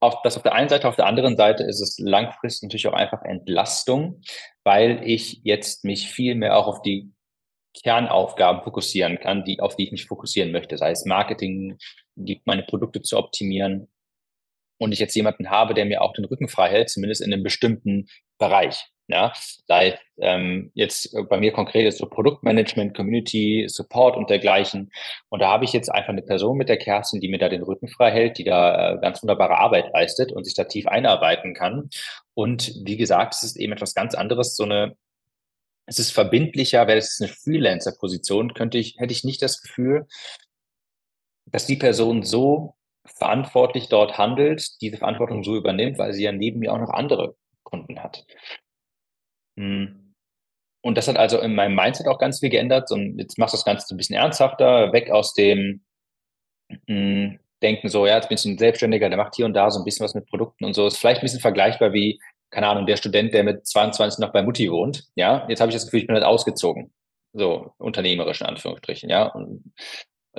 [0.00, 2.92] auf, das auf der einen Seite, auf der anderen Seite ist es langfristig natürlich auch
[2.92, 4.20] einfach Entlastung,
[4.64, 7.12] weil ich jetzt mich viel mehr auch auf die
[7.82, 11.78] Kernaufgaben fokussieren kann, die, auf die ich mich fokussieren möchte, sei es Marketing,
[12.14, 13.88] die, meine Produkte zu optimieren.
[14.78, 17.42] Und ich jetzt jemanden habe, der mir auch den Rücken frei hält, zumindest in einem
[17.42, 18.86] bestimmten Bereich.
[19.08, 19.32] Ja,
[19.68, 24.90] sei ähm, jetzt bei mir konkret ist so Produktmanagement, Community, Support und dergleichen.
[25.28, 27.62] Und da habe ich jetzt einfach eine Person mit der Kerstin, die mir da den
[27.62, 31.54] Rücken frei hält, die da äh, ganz wunderbare Arbeit leistet und sich da tief einarbeiten
[31.54, 31.88] kann.
[32.34, 34.96] Und wie gesagt, es ist eben etwas ganz anderes, so eine
[35.86, 40.06] es ist verbindlicher, wäre es eine Freelancer-Position, könnte ich, hätte ich nicht das Gefühl,
[41.46, 42.74] dass die Person so
[43.06, 47.36] verantwortlich dort handelt, diese Verantwortung so übernimmt, weil sie ja neben mir auch noch andere
[47.62, 48.26] Kunden hat.
[49.58, 50.14] Hm.
[50.82, 52.90] Und das hat also in meinem Mindset auch ganz viel geändert.
[52.92, 55.84] Und jetzt machst du das Ganze ein bisschen ernsthafter, weg aus dem
[56.86, 59.80] hm, Denken so, ja, jetzt bin ich ein Selbstständiger, der macht hier und da so
[59.80, 60.86] ein bisschen was mit Produkten und so.
[60.86, 64.42] Ist vielleicht ein bisschen vergleichbar wie keine Ahnung, der Student, der mit 22 noch bei
[64.42, 66.92] Mutti wohnt, ja, jetzt habe ich das Gefühl, ich bin halt ausgezogen.
[67.32, 69.26] So, unternehmerisch in Anführungsstrichen, ja.
[69.26, 69.72] Und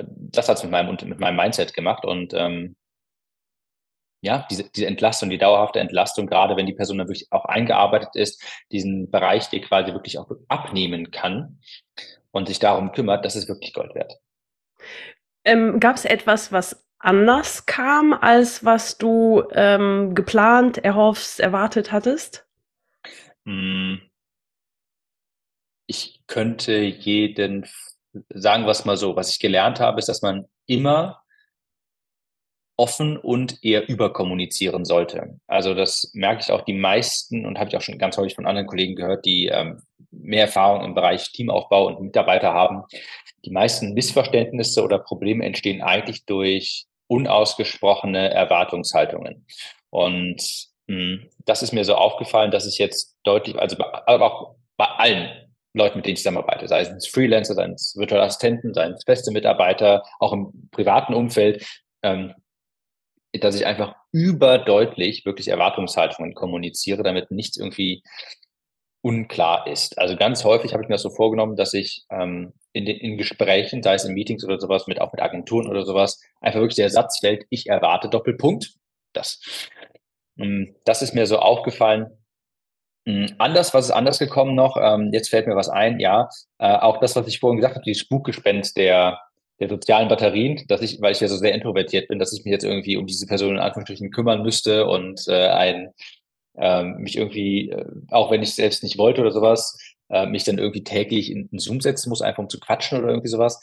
[0.06, 2.76] das hat es mit meinem, mit meinem Mindset gemacht und ähm,
[4.22, 8.16] ja, diese, diese Entlastung, die dauerhafte Entlastung, gerade wenn die Person dann wirklich auch eingearbeitet
[8.16, 11.60] ist, diesen Bereich, die quasi wirklich auch abnehmen kann
[12.32, 14.14] und sich darum kümmert, das ist wirklich Gold wert.
[15.46, 22.48] Ähm, Gab es etwas, was anders kam, als was du ähm, geplant, erhoffst, erwartet hattest?
[23.46, 24.02] Hm.
[25.86, 27.66] Ich könnte jeden
[28.30, 31.22] sagen wir es mal so, was ich gelernt habe, ist, dass man immer
[32.78, 35.40] offen und eher überkommunizieren sollte.
[35.48, 38.46] Also das merke ich auch die meisten und habe ich auch schon ganz häufig von
[38.46, 42.84] anderen Kollegen gehört, die ähm, mehr Erfahrung im Bereich Teamaufbau und Mitarbeiter haben.
[43.44, 49.46] Die meisten Missverständnisse oder Probleme entstehen eigentlich durch unausgesprochene Erwartungshaltungen.
[49.90, 54.26] Und mh, hm, das ist mir so aufgefallen, dass ich jetzt deutlich, also bei, aber
[54.26, 55.47] auch bei allen
[55.78, 59.32] Leuten, mit denen ich zusammenarbeite, sei es Freelancer, sei es virtuelle Assistenten, sei es feste
[59.32, 61.66] Mitarbeiter, auch im privaten Umfeld,
[62.04, 62.34] ähm,
[63.34, 68.04] dass ich einfach überdeutlich wirklich Erwartungshaltungen kommuniziere, damit nichts irgendwie
[69.02, 69.98] unklar ist.
[70.00, 73.18] Also ganz häufig habe ich mir das so vorgenommen, dass ich ähm, in, den, in
[73.18, 76.76] Gesprächen, sei es in Meetings oder sowas, mit auch mit Agenturen oder sowas, einfach wirklich
[76.76, 78.74] der Satz fällt, ich erwarte Doppelpunkt.
[79.14, 79.40] Das.
[80.38, 82.08] Ähm, das ist mir so aufgefallen.
[83.08, 84.78] Ähm, anders, was ist anders gekommen noch?
[84.78, 86.30] Ähm, jetzt fällt mir was ein, ja.
[86.60, 89.20] Äh, auch das, was ich vorhin gesagt habe, die Spukgespenst der,
[89.60, 92.52] der sozialen Batterien, dass ich, weil ich ja so sehr introvertiert bin, dass ich mich
[92.52, 95.94] jetzt irgendwie um diese Person in Anführungsstrichen kümmern müsste und äh, ein
[96.58, 99.78] ähm, mich irgendwie, äh, auch wenn ich selbst nicht wollte oder sowas,
[100.10, 103.10] äh, mich dann irgendwie täglich in, in Zoom setzen muss, einfach um zu quatschen oder
[103.10, 103.62] irgendwie sowas.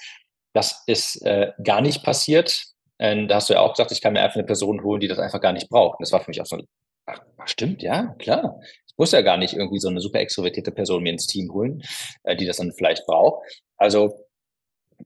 [0.53, 2.67] Das ist äh, gar nicht passiert.
[2.99, 5.09] Ähm, da hast du ja auch gesagt, ich kann mir einfach eine Person holen, die
[5.09, 5.99] das einfach gar nicht braucht.
[5.99, 6.59] Und das war für mich auch so,
[7.07, 8.61] ach, stimmt, ja, klar.
[8.97, 11.83] Muss ja gar nicht irgendwie so eine super extrovertierte Person mir ins Team holen,
[12.23, 13.43] äh, die das dann vielleicht braucht.
[13.77, 14.25] Also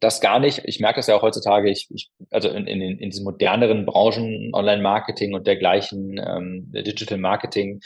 [0.01, 0.63] das gar nicht.
[0.65, 4.51] Ich merke das ja auch heutzutage, ich, ich also in, in, in diesen moderneren Branchen,
[4.53, 7.81] Online-Marketing und dergleichen, ähm, Digital Marketing,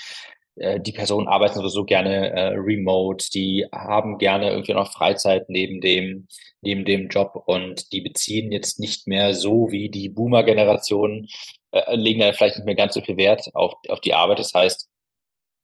[0.57, 5.81] äh, die Personen arbeiten sowieso gerne äh, remote, die haben gerne irgendwie noch Freizeit neben
[5.81, 6.27] dem,
[6.61, 11.27] neben dem Job und die beziehen jetzt nicht mehr so wie die Boomer-Generation,
[11.73, 14.39] äh, legen da vielleicht nicht mehr ganz so viel Wert auf, auf die Arbeit.
[14.41, 14.89] Das heißt,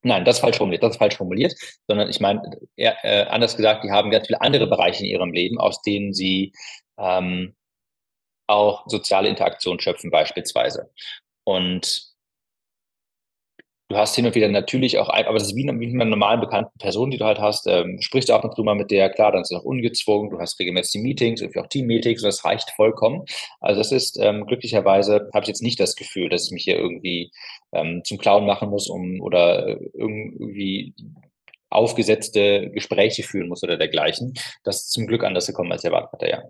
[0.02, 1.54] Nein, das ist falsch formuliert, das ist falsch formuliert,
[1.88, 2.40] sondern ich meine,
[2.76, 6.14] eher, äh, anders gesagt, die haben ganz viele andere Bereiche in ihrem Leben, aus denen
[6.14, 6.52] sie
[6.98, 7.56] ähm,
[8.46, 10.90] auch soziale Interaktion schöpfen beispielsweise.
[11.44, 12.07] Und
[13.88, 16.78] du hast hin und wieder natürlich auch, aber das ist wie, mit einer normalen bekannten
[16.78, 19.32] Person, die du halt hast, ähm, sprichst du auch und zu mal mit der, klar,
[19.32, 23.24] dann ist es auch ungezwungen, du hast regelmäßig Meetings, irgendwie auch Team-Meetings, das reicht vollkommen.
[23.60, 26.76] Also das ist, ähm, glücklicherweise habe ich jetzt nicht das Gefühl, dass ich mich hier
[26.78, 27.32] irgendwie
[27.72, 30.94] ähm, zum Clown machen muss, um oder äh, irgendwie
[31.70, 34.34] aufgesetzte Gespräche führen muss oder dergleichen.
[34.64, 36.42] Das ist zum Glück anders gekommen, als erwartet hatte, ja.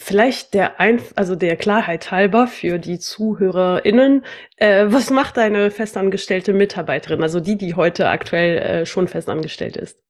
[0.00, 4.24] Vielleicht der ein, also der Klarheit halber für die ZuhörerInnen,
[4.56, 10.00] äh, was macht deine festangestellte Mitarbeiterin, also die, die heute aktuell äh, schon festangestellt ist?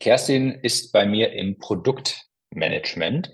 [0.00, 3.30] Kerstin ist bei mir im Produktmanagement.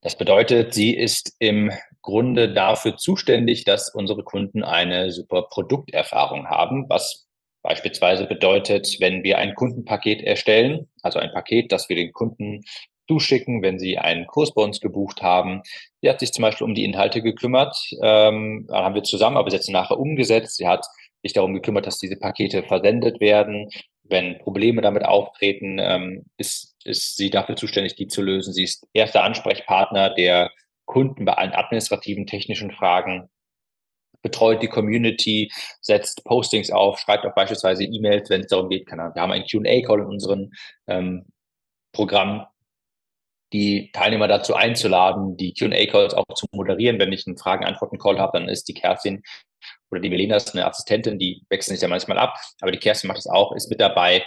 [0.00, 6.88] Das bedeutet, sie ist im Grunde dafür zuständig, dass unsere Kunden eine super Produkterfahrung haben,
[6.88, 7.26] was
[7.62, 12.62] beispielsweise bedeutet, wenn wir ein Kundenpaket erstellen, also ein Paket, das wir den Kunden
[13.08, 15.62] zuschicken, wenn Sie einen Kurs bei uns gebucht haben.
[16.00, 17.76] Sie hat sich zum Beispiel um die Inhalte gekümmert.
[18.02, 20.56] Ähm, da haben wir zusammen, aber jetzt nachher umgesetzt.
[20.56, 20.86] Sie hat
[21.22, 23.68] sich darum gekümmert, dass diese Pakete versendet werden.
[24.04, 28.52] Wenn Probleme damit auftreten, ähm, ist, ist sie dafür zuständig, die zu lösen.
[28.52, 30.50] Sie ist erster Ansprechpartner der
[30.84, 33.28] Kunden bei allen administrativen, technischen Fragen
[34.22, 38.96] betreut die Community, setzt Postings auf, schreibt auch beispielsweise E-Mails, wenn es darum geht, wir
[38.96, 40.52] haben einen Q&A-Call in unserem
[40.86, 41.26] ähm,
[41.92, 42.46] Programm,
[43.52, 46.98] die Teilnehmer dazu einzuladen, die Q&A-Calls auch zu moderieren.
[46.98, 49.22] Wenn ich einen Fragen-Antworten-Call habe, dann ist die Kerstin
[49.90, 53.08] oder die Melina ist eine Assistentin, die wechseln sich ja manchmal ab, aber die Kerstin
[53.08, 54.24] macht es auch, ist mit dabei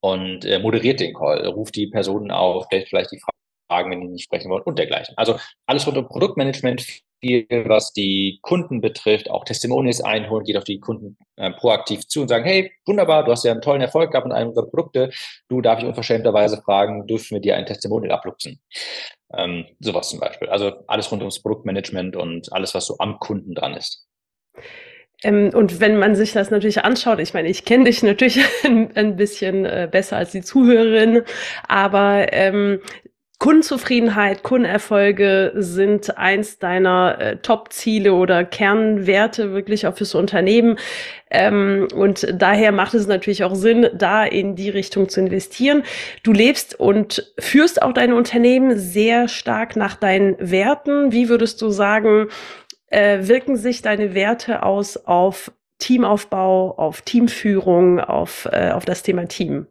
[0.00, 3.20] und äh, moderiert den Call, ruft die Personen auf, stellt vielleicht die
[3.68, 5.14] Fragen, wenn die nicht sprechen wollen und dergleichen.
[5.18, 6.86] Also alles rund um Produktmanagement,
[7.20, 12.22] viel, was die Kunden betrifft, auch Testimonials einholen, geht auf die Kunden äh, proaktiv zu
[12.22, 15.10] und sagen, hey, wunderbar, du hast ja einen tollen Erfolg gehabt mit einem unserer Produkte.
[15.48, 18.60] Du darf ich unverschämterweise fragen, dürfen wir dir ein Testimonial abluchsen?
[19.34, 20.48] Ähm, sowas zum Beispiel.
[20.48, 24.08] Also alles rund ums Produktmanagement und alles, was so am Kunden dran ist.
[25.24, 28.96] Ähm, und wenn man sich das natürlich anschaut, ich meine, ich kenne dich natürlich ein,
[28.96, 31.22] ein bisschen äh, besser als die Zuhörerin,
[31.66, 32.80] aber ähm,
[33.38, 40.76] Kundenzufriedenheit, Kundenerfolge sind eins deiner äh, Top-Ziele oder Kernwerte wirklich auch fürs Unternehmen.
[41.30, 45.84] Ähm, und daher macht es natürlich auch Sinn, da in die Richtung zu investieren.
[46.24, 51.12] Du lebst und führst auch dein Unternehmen sehr stark nach deinen Werten.
[51.12, 52.30] Wie würdest du sagen,
[52.88, 59.26] äh, wirken sich deine Werte aus auf Teamaufbau, auf Teamführung, auf, äh, auf das Thema
[59.26, 59.68] Team?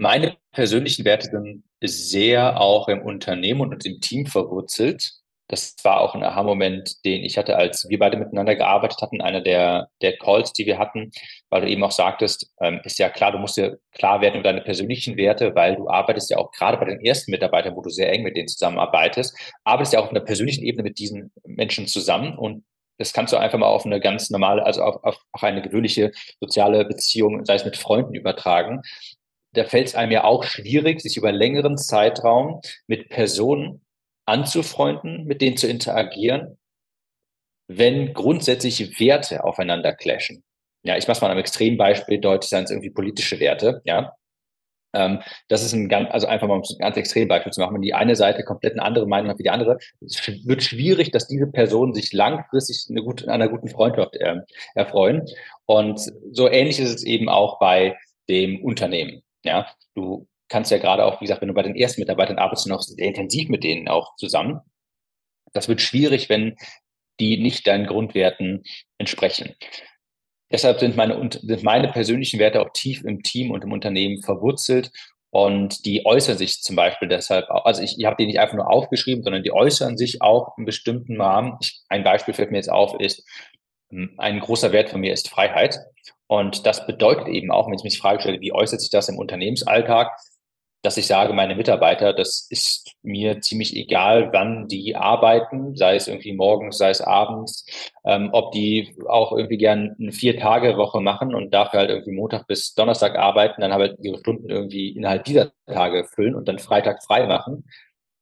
[0.00, 5.10] Meine persönlichen Werte sind sehr auch im Unternehmen und im Team verwurzelt.
[5.48, 9.20] Das war auch ein Aha-Moment, den ich hatte, als wir beide miteinander gearbeitet hatten.
[9.20, 11.10] Einer der, der Calls, die wir hatten,
[11.50, 14.44] weil du eben auch sagtest, ähm, ist ja klar, du musst dir klar werden über
[14.44, 17.90] deine persönlichen Werte, weil du arbeitest ja auch gerade bei den ersten Mitarbeitern, wo du
[17.90, 21.88] sehr eng mit denen zusammenarbeitest, arbeitest ja auch auf einer persönlichen Ebene mit diesen Menschen
[21.88, 22.64] zusammen und
[23.00, 26.10] das kannst du einfach mal auf eine ganz normale, also auf, auf, auf eine gewöhnliche
[26.40, 28.82] soziale Beziehung, sei es mit Freunden übertragen
[29.52, 33.84] da fällt es einem ja auch schwierig, sich über längeren Zeitraum mit Personen
[34.26, 36.58] anzufreunden, mit denen zu interagieren,
[37.68, 40.44] wenn grundsätzliche Werte aufeinander clashen.
[40.84, 44.14] Ja, ich mache mal am Extrembeispiel deutlich, seien es irgendwie politische Werte, ja.
[44.94, 47.82] Ähm, das ist ein ganz, also einfach mal um ein ganz Extrembeispiel zu machen, wenn
[47.82, 51.26] die eine Seite komplett eine andere Meinung hat wie die andere, es wird schwierig, dass
[51.26, 54.36] diese Personen sich langfristig eine gute, einer guten Freundschaft äh,
[54.74, 55.26] erfreuen.
[55.66, 56.00] Und
[56.32, 57.98] so ähnlich ist es eben auch bei
[58.30, 59.22] dem Unternehmen.
[59.44, 62.66] Ja, du kannst ja gerade auch, wie gesagt, wenn du bei den ersten Mitarbeitern arbeitest,
[62.66, 64.60] noch sehr intensiv mit denen auch zusammen.
[65.52, 66.56] Das wird schwierig, wenn
[67.20, 68.62] die nicht deinen Grundwerten
[68.98, 69.54] entsprechen.
[70.50, 74.90] Deshalb sind meine, sind meine persönlichen Werte auch tief im Team und im Unternehmen verwurzelt
[75.30, 78.70] und die äußern sich zum Beispiel deshalb also ich, ich habe die nicht einfach nur
[78.70, 81.58] aufgeschrieben, sondern die äußern sich auch in bestimmten Rahmen.
[81.60, 83.26] Ich, ein Beispiel fällt mir jetzt auf, ist,
[83.90, 85.78] hm, ein großer Wert von mir ist Freiheit.
[86.26, 89.18] Und das bedeutet eben auch, wenn ich mich Frage stelle, wie äußert sich das im
[89.18, 90.12] Unternehmensalltag,
[90.82, 96.06] dass ich sage, meine Mitarbeiter, das ist mir ziemlich egal, wann die arbeiten, sei es
[96.06, 97.66] irgendwie morgens, sei es abends,
[98.04, 102.74] ähm, ob die auch irgendwie gern eine Vier-Tage-Woche machen und dafür halt irgendwie Montag bis
[102.74, 107.26] Donnerstag arbeiten, dann halt ihre Stunden irgendwie innerhalb dieser Tage füllen und dann Freitag frei
[107.26, 107.64] machen.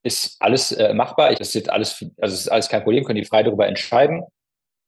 [0.03, 1.31] Ist alles äh, machbar.
[1.31, 4.23] Das ist jetzt alles, also ist alles kein Problem, können die frei darüber entscheiden.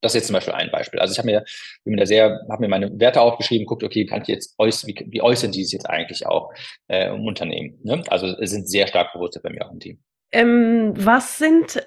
[0.01, 1.01] Das ist jetzt zum Beispiel ein Beispiel.
[1.01, 1.45] Also ich habe mir,
[1.85, 4.87] bin mir da sehr, habe mir meine Werte aufgeschrieben, guckt, okay, kann ich jetzt äuß,
[4.87, 6.53] wie, wie äußern die es jetzt eigentlich auch
[6.87, 7.79] äh, im Unternehmen?
[7.83, 8.03] Ne?
[8.09, 9.99] Also sind sehr stark bewusst bei mir auch im Team.
[10.31, 11.83] Ähm, was sind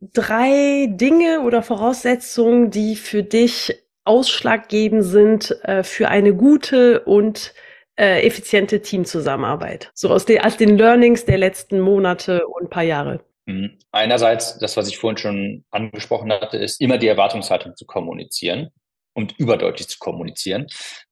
[0.00, 3.74] drei Dinge oder Voraussetzungen, die für dich
[4.04, 7.54] ausschlaggebend sind äh, für eine gute und
[7.96, 9.90] äh, effiziente Teamzusammenarbeit?
[9.94, 13.24] So aus den, als den Learnings der letzten Monate und paar Jahre.
[13.46, 13.78] Mhm.
[13.92, 18.70] Einerseits, das, was ich vorhin schon angesprochen hatte, ist immer die Erwartungshaltung zu kommunizieren
[19.14, 20.66] und überdeutlich zu kommunizieren.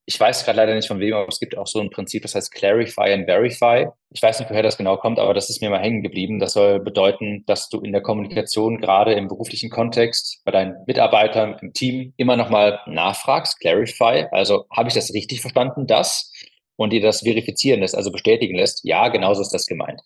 [0.07, 2.35] Ich weiß gerade leider nicht von wem, aber es gibt auch so ein Prinzip, das
[2.35, 3.87] heißt Clarify and Verify.
[4.11, 6.41] Ich weiß nicht, woher das genau kommt, aber das ist mir mal hängen geblieben.
[6.41, 11.57] Das soll bedeuten, dass du in der Kommunikation, gerade im beruflichen Kontext, bei deinen Mitarbeitern,
[11.63, 14.27] im Team, immer nochmal nachfragst, Clarify.
[14.33, 16.33] Also habe ich das richtig verstanden, das?
[16.77, 20.01] Und dir das verifizieren lässt, also bestätigen lässt, ja, genauso ist das gemeint.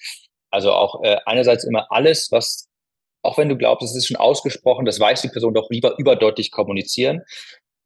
[0.57, 2.71] Also auch äh, einerseits immer alles, was,
[3.21, 6.51] auch wenn du glaubst, es ist schon ausgesprochen, das weiß die Person doch lieber überdeutlich
[6.51, 7.21] kommunizieren.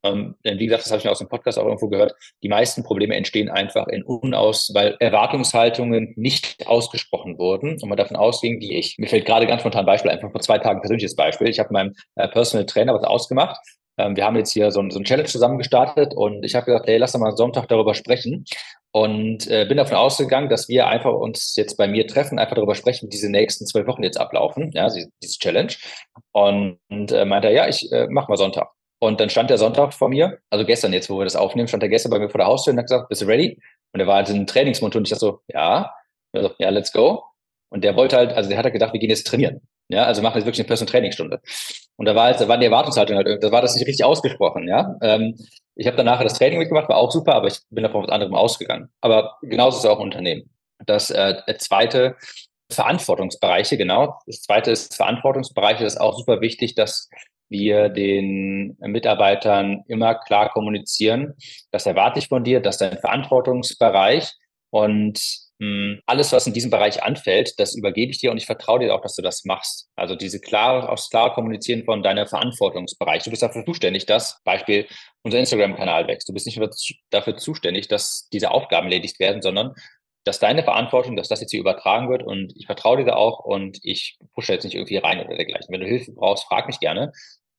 [0.05, 2.47] Ähm, denn wie gesagt, das habe ich mir aus dem Podcast auch irgendwo gehört, die
[2.47, 8.61] meisten Probleme entstehen einfach in Unaus, weil Erwartungshaltungen nicht ausgesprochen wurden und man davon ausging,
[8.61, 8.97] wie ich.
[8.97, 11.49] Mir fällt gerade ganz spontan ein Beispiel, einfach vor zwei Tagen ein persönliches Beispiel.
[11.49, 13.59] Ich habe meinem äh, Personal Trainer was ausgemacht.
[13.97, 16.65] Ähm, wir haben jetzt hier so ein, so ein Challenge zusammen gestartet und ich habe
[16.65, 18.45] gesagt, hey, lass doch mal Sonntag darüber sprechen.
[18.93, 22.75] Und äh, bin davon ausgegangen, dass wir einfach uns jetzt bei mir treffen, einfach darüber
[22.75, 25.73] sprechen, wie diese nächsten zwölf Wochen jetzt ablaufen, ja, diese Challenge.
[26.33, 28.69] Und, und äh, meinte er, ja, ich äh, mach mal Sonntag.
[28.99, 31.83] Und dann stand der Sonntag vor mir, also gestern jetzt, wo wir das aufnehmen, stand
[31.83, 33.57] er gestern bei mir vor der Haustür und hat gesagt, bist du ready?
[33.93, 35.93] Und er war halt in Trainingsmund und ich dachte so, ja.
[36.59, 37.23] Ja, let's go.
[37.69, 39.61] Und der wollte halt, also der hat halt gedacht, wir gehen jetzt trainieren.
[39.91, 41.41] Ja, also machen jetzt wirklich eine Personal Trainingsstunde.
[41.97, 44.67] Und da war halt, da war die Erwartungshaltung halt, da war das nicht richtig ausgesprochen,
[44.67, 44.95] ja.
[45.01, 45.35] Ähm,
[45.75, 48.35] ich habe danach das Training mitgemacht, war auch super, aber ich bin davon was anderem
[48.35, 48.89] ausgegangen.
[49.01, 50.49] Aber genauso ist es auch ein Unternehmen.
[50.85, 52.15] Das äh, zweite,
[52.71, 54.19] Verantwortungsbereiche, genau.
[54.25, 57.09] Das zweite ist Verantwortungsbereiche, das ist auch super wichtig, dass
[57.49, 61.35] wir den Mitarbeitern immer klar kommunizieren,
[61.71, 64.33] das erwarte ich von dir, das ist dein Verantwortungsbereich
[64.69, 65.19] und
[66.05, 69.01] alles, was in diesem Bereich anfällt, das übergebe ich dir und ich vertraue dir auch,
[69.01, 69.89] dass du das machst.
[69.95, 73.23] Also diese klare, aufs klare Kommunizieren von deiner Verantwortungsbereich.
[73.23, 74.87] Du bist dafür zuständig, dass Beispiel
[75.23, 76.27] unser Instagram-Kanal wächst.
[76.27, 76.59] Du bist nicht
[77.11, 79.73] dafür zuständig, dass diese Aufgaben erledigt werden, sondern
[80.23, 83.39] dass deine Verantwortung, dass das jetzt hier übertragen wird und ich vertraue dir da auch
[83.39, 85.67] und ich pushe jetzt nicht irgendwie rein oder dergleichen.
[85.69, 87.11] Wenn du Hilfe brauchst, frag mich gerne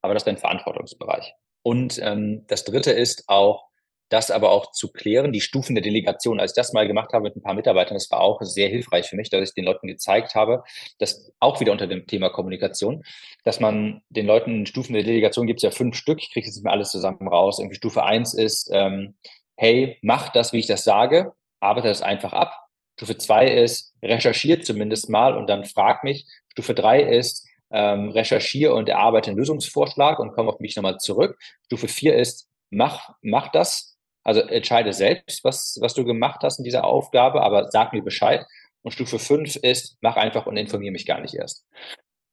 [0.02, 1.34] aber das ist dein Verantwortungsbereich.
[1.62, 3.68] Und ähm, das Dritte ist auch,
[4.12, 6.40] das aber auch zu klären, die Stufen der Delegation.
[6.40, 9.08] Als ich das mal gemacht habe mit ein paar Mitarbeitern, das war auch sehr hilfreich
[9.08, 10.62] für mich, dass ich den Leuten gezeigt habe,
[10.98, 13.04] dass auch wieder unter dem Thema Kommunikation,
[13.44, 16.56] dass man den Leuten Stufen der Delegation gibt es ja fünf Stück, ich kriege jetzt
[16.56, 17.58] nicht mehr alles zusammen raus.
[17.58, 19.14] Irgendwie Stufe eins ist, ähm,
[19.56, 22.58] hey, mach das, wie ich das sage, arbeite das einfach ab.
[22.96, 26.26] Stufe zwei ist, recherchiert zumindest mal und dann frag mich.
[26.48, 31.38] Stufe drei ist, ähm, recherchiere und erarbeite einen Lösungsvorschlag und komme auf mich nochmal zurück.
[31.64, 33.91] Stufe 4 ist, mach, mach das.
[34.24, 38.46] Also entscheide selbst, was, was du gemacht hast in dieser Aufgabe, aber sag mir Bescheid.
[38.82, 41.66] Und Stufe 5 ist, mach einfach und informiere mich gar nicht erst.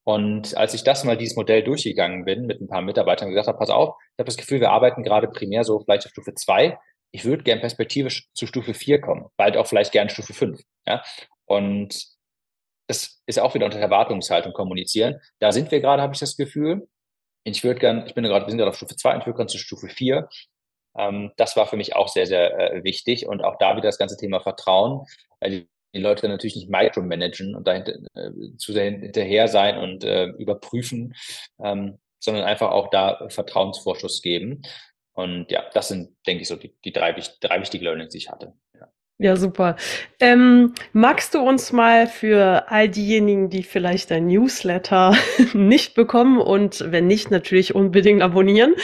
[0.04, 3.60] Und als ich das mal dieses Modell durchgegangen bin mit ein paar Mitarbeitern gesagt habe,
[3.60, 6.80] pass auf, ich habe das Gefühl, wir arbeiten gerade primär so vielleicht auf Stufe 2.
[7.12, 10.62] Ich würde gern perspektivisch zu Stufe 4 kommen, bald auch vielleicht gern Stufe 5.
[10.88, 11.04] Ja?
[11.46, 12.08] Und
[12.88, 15.20] das ist auch wieder unter Erwartungshaltung kommunizieren.
[15.38, 16.88] Da sind wir gerade, habe ich das Gefühl.
[17.44, 19.38] Ich würde gern, ich bin gerade, wir sind gerade auf Stufe 2 und ich würde
[19.38, 20.28] gerne zu Stufe 4.
[20.98, 23.28] Ähm, das war für mich auch sehr, sehr äh, wichtig.
[23.28, 25.06] Und auch da wieder das ganze Thema Vertrauen.
[25.40, 29.78] Weil die, die Leute dann natürlich nicht micromanagen und dahinter äh, zu sehr hinterher sein
[29.78, 31.16] und äh, überprüfen,
[31.64, 34.62] ähm, sondern einfach auch da Vertrauensvorschuss geben.
[35.14, 38.30] Und ja, das sind, denke ich, so die, die drei, drei wichtigen Learnings, die ich
[38.30, 38.54] hatte.
[38.74, 38.88] Ja.
[39.22, 39.76] Ja, super.
[40.22, 45.14] Ähm, magst du uns mal für all diejenigen, die vielleicht dein Newsletter
[45.54, 48.76] nicht bekommen und wenn nicht, natürlich unbedingt abonnieren,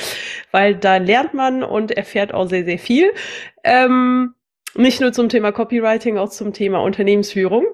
[0.51, 3.13] weil da lernt man und erfährt auch sehr, sehr viel.
[3.63, 4.35] Ähm,
[4.75, 7.65] nicht nur zum Thema Copywriting, auch zum Thema Unternehmensführung.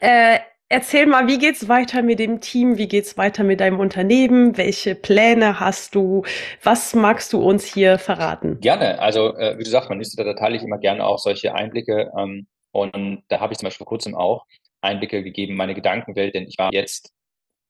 [0.00, 0.40] Äh,
[0.72, 2.78] Erzähl mal, wie geht's weiter mit dem Team?
[2.78, 4.56] Wie geht's weiter mit deinem Unternehmen?
[4.56, 6.22] Welche Pläne hast du?
[6.62, 8.60] Was magst du uns hier verraten?
[8.60, 9.00] Gerne.
[9.00, 12.12] Also, äh, wie du sagst, man Newsletter, da teile ich immer gerne auch solche Einblicke.
[12.16, 14.46] Ähm, und da habe ich zum Beispiel vor kurzem auch
[14.80, 17.12] Einblicke gegeben, meine Gedankenwelt, denn ich war jetzt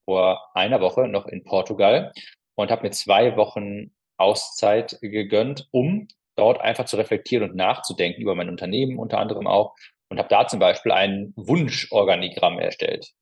[0.04, 2.12] vor einer Woche noch in Portugal
[2.54, 8.34] und habe mir zwei Wochen Auszeit gegönnt, um dort einfach zu reflektieren und nachzudenken über
[8.34, 9.74] mein Unternehmen unter anderem auch
[10.10, 13.12] und habe da zum Beispiel ein Wunschorganigramm erstellt.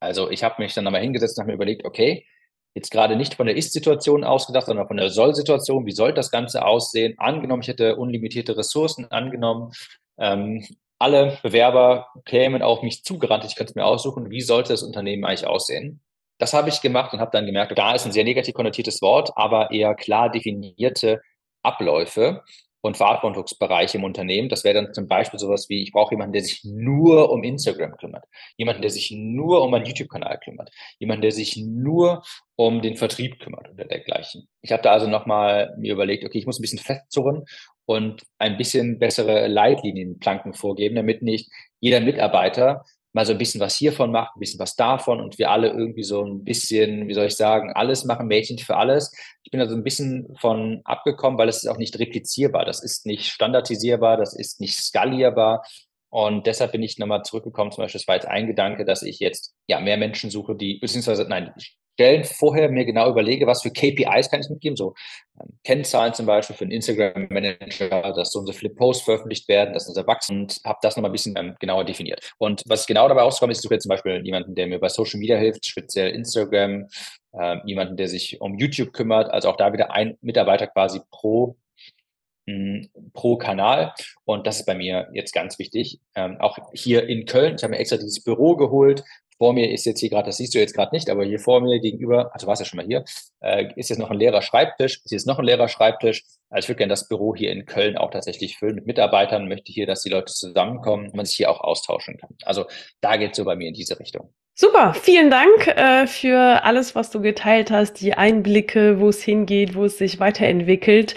[0.00, 2.26] Also ich habe mich dann einmal hingesetzt und habe mir überlegt, okay,
[2.74, 5.86] jetzt gerade nicht von der Ist-Situation ausgedacht, sondern von der Soll-Situation.
[5.86, 7.14] Wie soll das Ganze aussehen?
[7.18, 9.72] Angenommen, ich hätte unlimitierte Ressourcen, angenommen,
[10.18, 10.66] ähm,
[10.98, 15.24] alle Bewerber kämen auf mich zugerannt, ich könnte es mir aussuchen, wie sollte das Unternehmen
[15.24, 16.00] eigentlich aussehen?
[16.38, 19.30] Das habe ich gemacht und habe dann gemerkt, da ist ein sehr negativ konnotiertes Wort,
[19.36, 21.20] aber eher klar definierte
[21.62, 22.42] Abläufe
[22.82, 24.48] und Verantwortungsbereiche im Unternehmen.
[24.48, 27.96] Das wäre dann zum Beispiel sowas wie, ich brauche jemanden, der sich nur um Instagram
[27.96, 28.24] kümmert,
[28.56, 32.22] jemanden, der sich nur um einen YouTube-Kanal kümmert, jemanden, der sich nur
[32.56, 34.48] um den Vertrieb kümmert oder dergleichen.
[34.60, 37.44] Ich habe da also nochmal mir überlegt, okay, ich muss ein bisschen festzurren
[37.86, 43.76] und ein bisschen bessere Leitlinienplanken vorgeben, damit nicht jeder Mitarbeiter mal so ein bisschen was
[43.76, 47.26] hiervon macht, ein bisschen was davon und wir alle irgendwie so ein bisschen, wie soll
[47.26, 49.12] ich sagen, alles machen, Mädchen für alles.
[49.42, 53.06] Ich bin also ein bisschen von abgekommen, weil es ist auch nicht replizierbar, das ist
[53.06, 55.64] nicht standardisierbar, das ist nicht skalierbar.
[56.08, 59.18] Und deshalb bin ich nochmal zurückgekommen, zum Beispiel, das war jetzt ein Gedanke, dass ich
[59.18, 61.52] jetzt ja mehr Menschen suche, die, beziehungsweise nein,
[61.94, 64.94] Stellen vorher mir genau überlege, was für KPIs kann ich mitgeben, so
[65.40, 70.06] ähm, Kennzahlen zum Beispiel für einen Instagram-Manager, dass so unsere Flip-Posts veröffentlicht werden, dass unser
[70.06, 72.32] wachsen und habe das nochmal ein bisschen ähm, genauer definiert.
[72.38, 74.88] Und was genau dabei rauskommt, ist, ich suche jetzt zum Beispiel jemanden, der mir bei
[74.88, 76.88] Social Media hilft, speziell Instagram,
[77.32, 81.56] äh, jemanden, der sich um YouTube kümmert, also auch da wieder ein Mitarbeiter quasi pro
[82.46, 83.94] hm, pro Kanal.
[84.24, 86.00] Und das ist bei mir jetzt ganz wichtig.
[86.16, 89.04] Ähm, auch hier in Köln, ich habe mir extra dieses Büro geholt,
[89.42, 91.60] vor mir ist jetzt hier gerade, das siehst du jetzt gerade nicht, aber hier vor
[91.60, 93.04] mir gegenüber, also warst ja schon mal hier,
[93.40, 96.22] äh, ist jetzt noch ein leerer Schreibtisch, ist jetzt noch ein leerer Schreibtisch.
[96.48, 99.72] Also ich würde gerne das Büro hier in Köln auch tatsächlich füllen mit Mitarbeitern, möchte
[99.72, 102.36] hier, dass die Leute zusammenkommen und man sich hier auch austauschen kann.
[102.44, 102.66] Also
[103.00, 104.32] da geht es so bei mir in diese Richtung.
[104.54, 109.74] Super, vielen Dank äh, für alles, was du geteilt hast, die Einblicke, wo es hingeht,
[109.74, 111.16] wo es sich weiterentwickelt.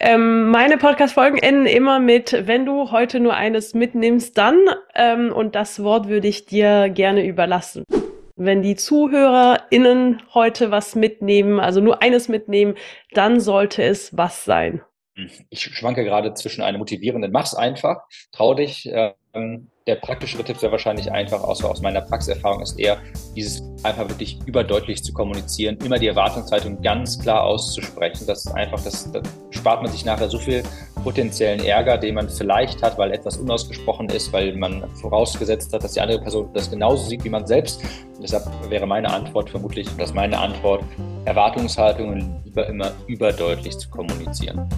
[0.00, 4.56] Ähm, meine Podcast-Folgen enden immer mit, wenn du heute nur eines mitnimmst, dann,
[4.94, 7.82] ähm, und das Wort würde ich dir gerne überlassen.
[8.36, 12.76] Wenn die ZuhörerInnen heute was mitnehmen, also nur eines mitnehmen,
[13.12, 14.82] dann sollte es was sein.
[15.50, 18.88] Ich schwanke gerade zwischen einem motivierenden Mach's einfach, trau dich,
[19.34, 22.98] ähm, der praktischere Tipp wäre wahrscheinlich einfach, außer aus meiner Praxiserfahrung, ist eher,
[23.34, 28.26] dieses einfach wirklich überdeutlich zu kommunizieren, immer die Erwartungshaltung ganz klar auszusprechen.
[28.26, 30.62] Das ist einfach, das, das spart man sich nachher so viel
[31.02, 35.92] potenziellen Ärger, den man vielleicht hat, weil etwas unausgesprochen ist, weil man vorausgesetzt hat, dass
[35.92, 37.82] die andere Person das genauso sieht wie man selbst.
[38.14, 40.84] Und deshalb wäre meine Antwort vermutlich, dass meine Antwort
[41.24, 44.68] Erwartungshaltungen lieber immer überdeutlich zu kommunizieren.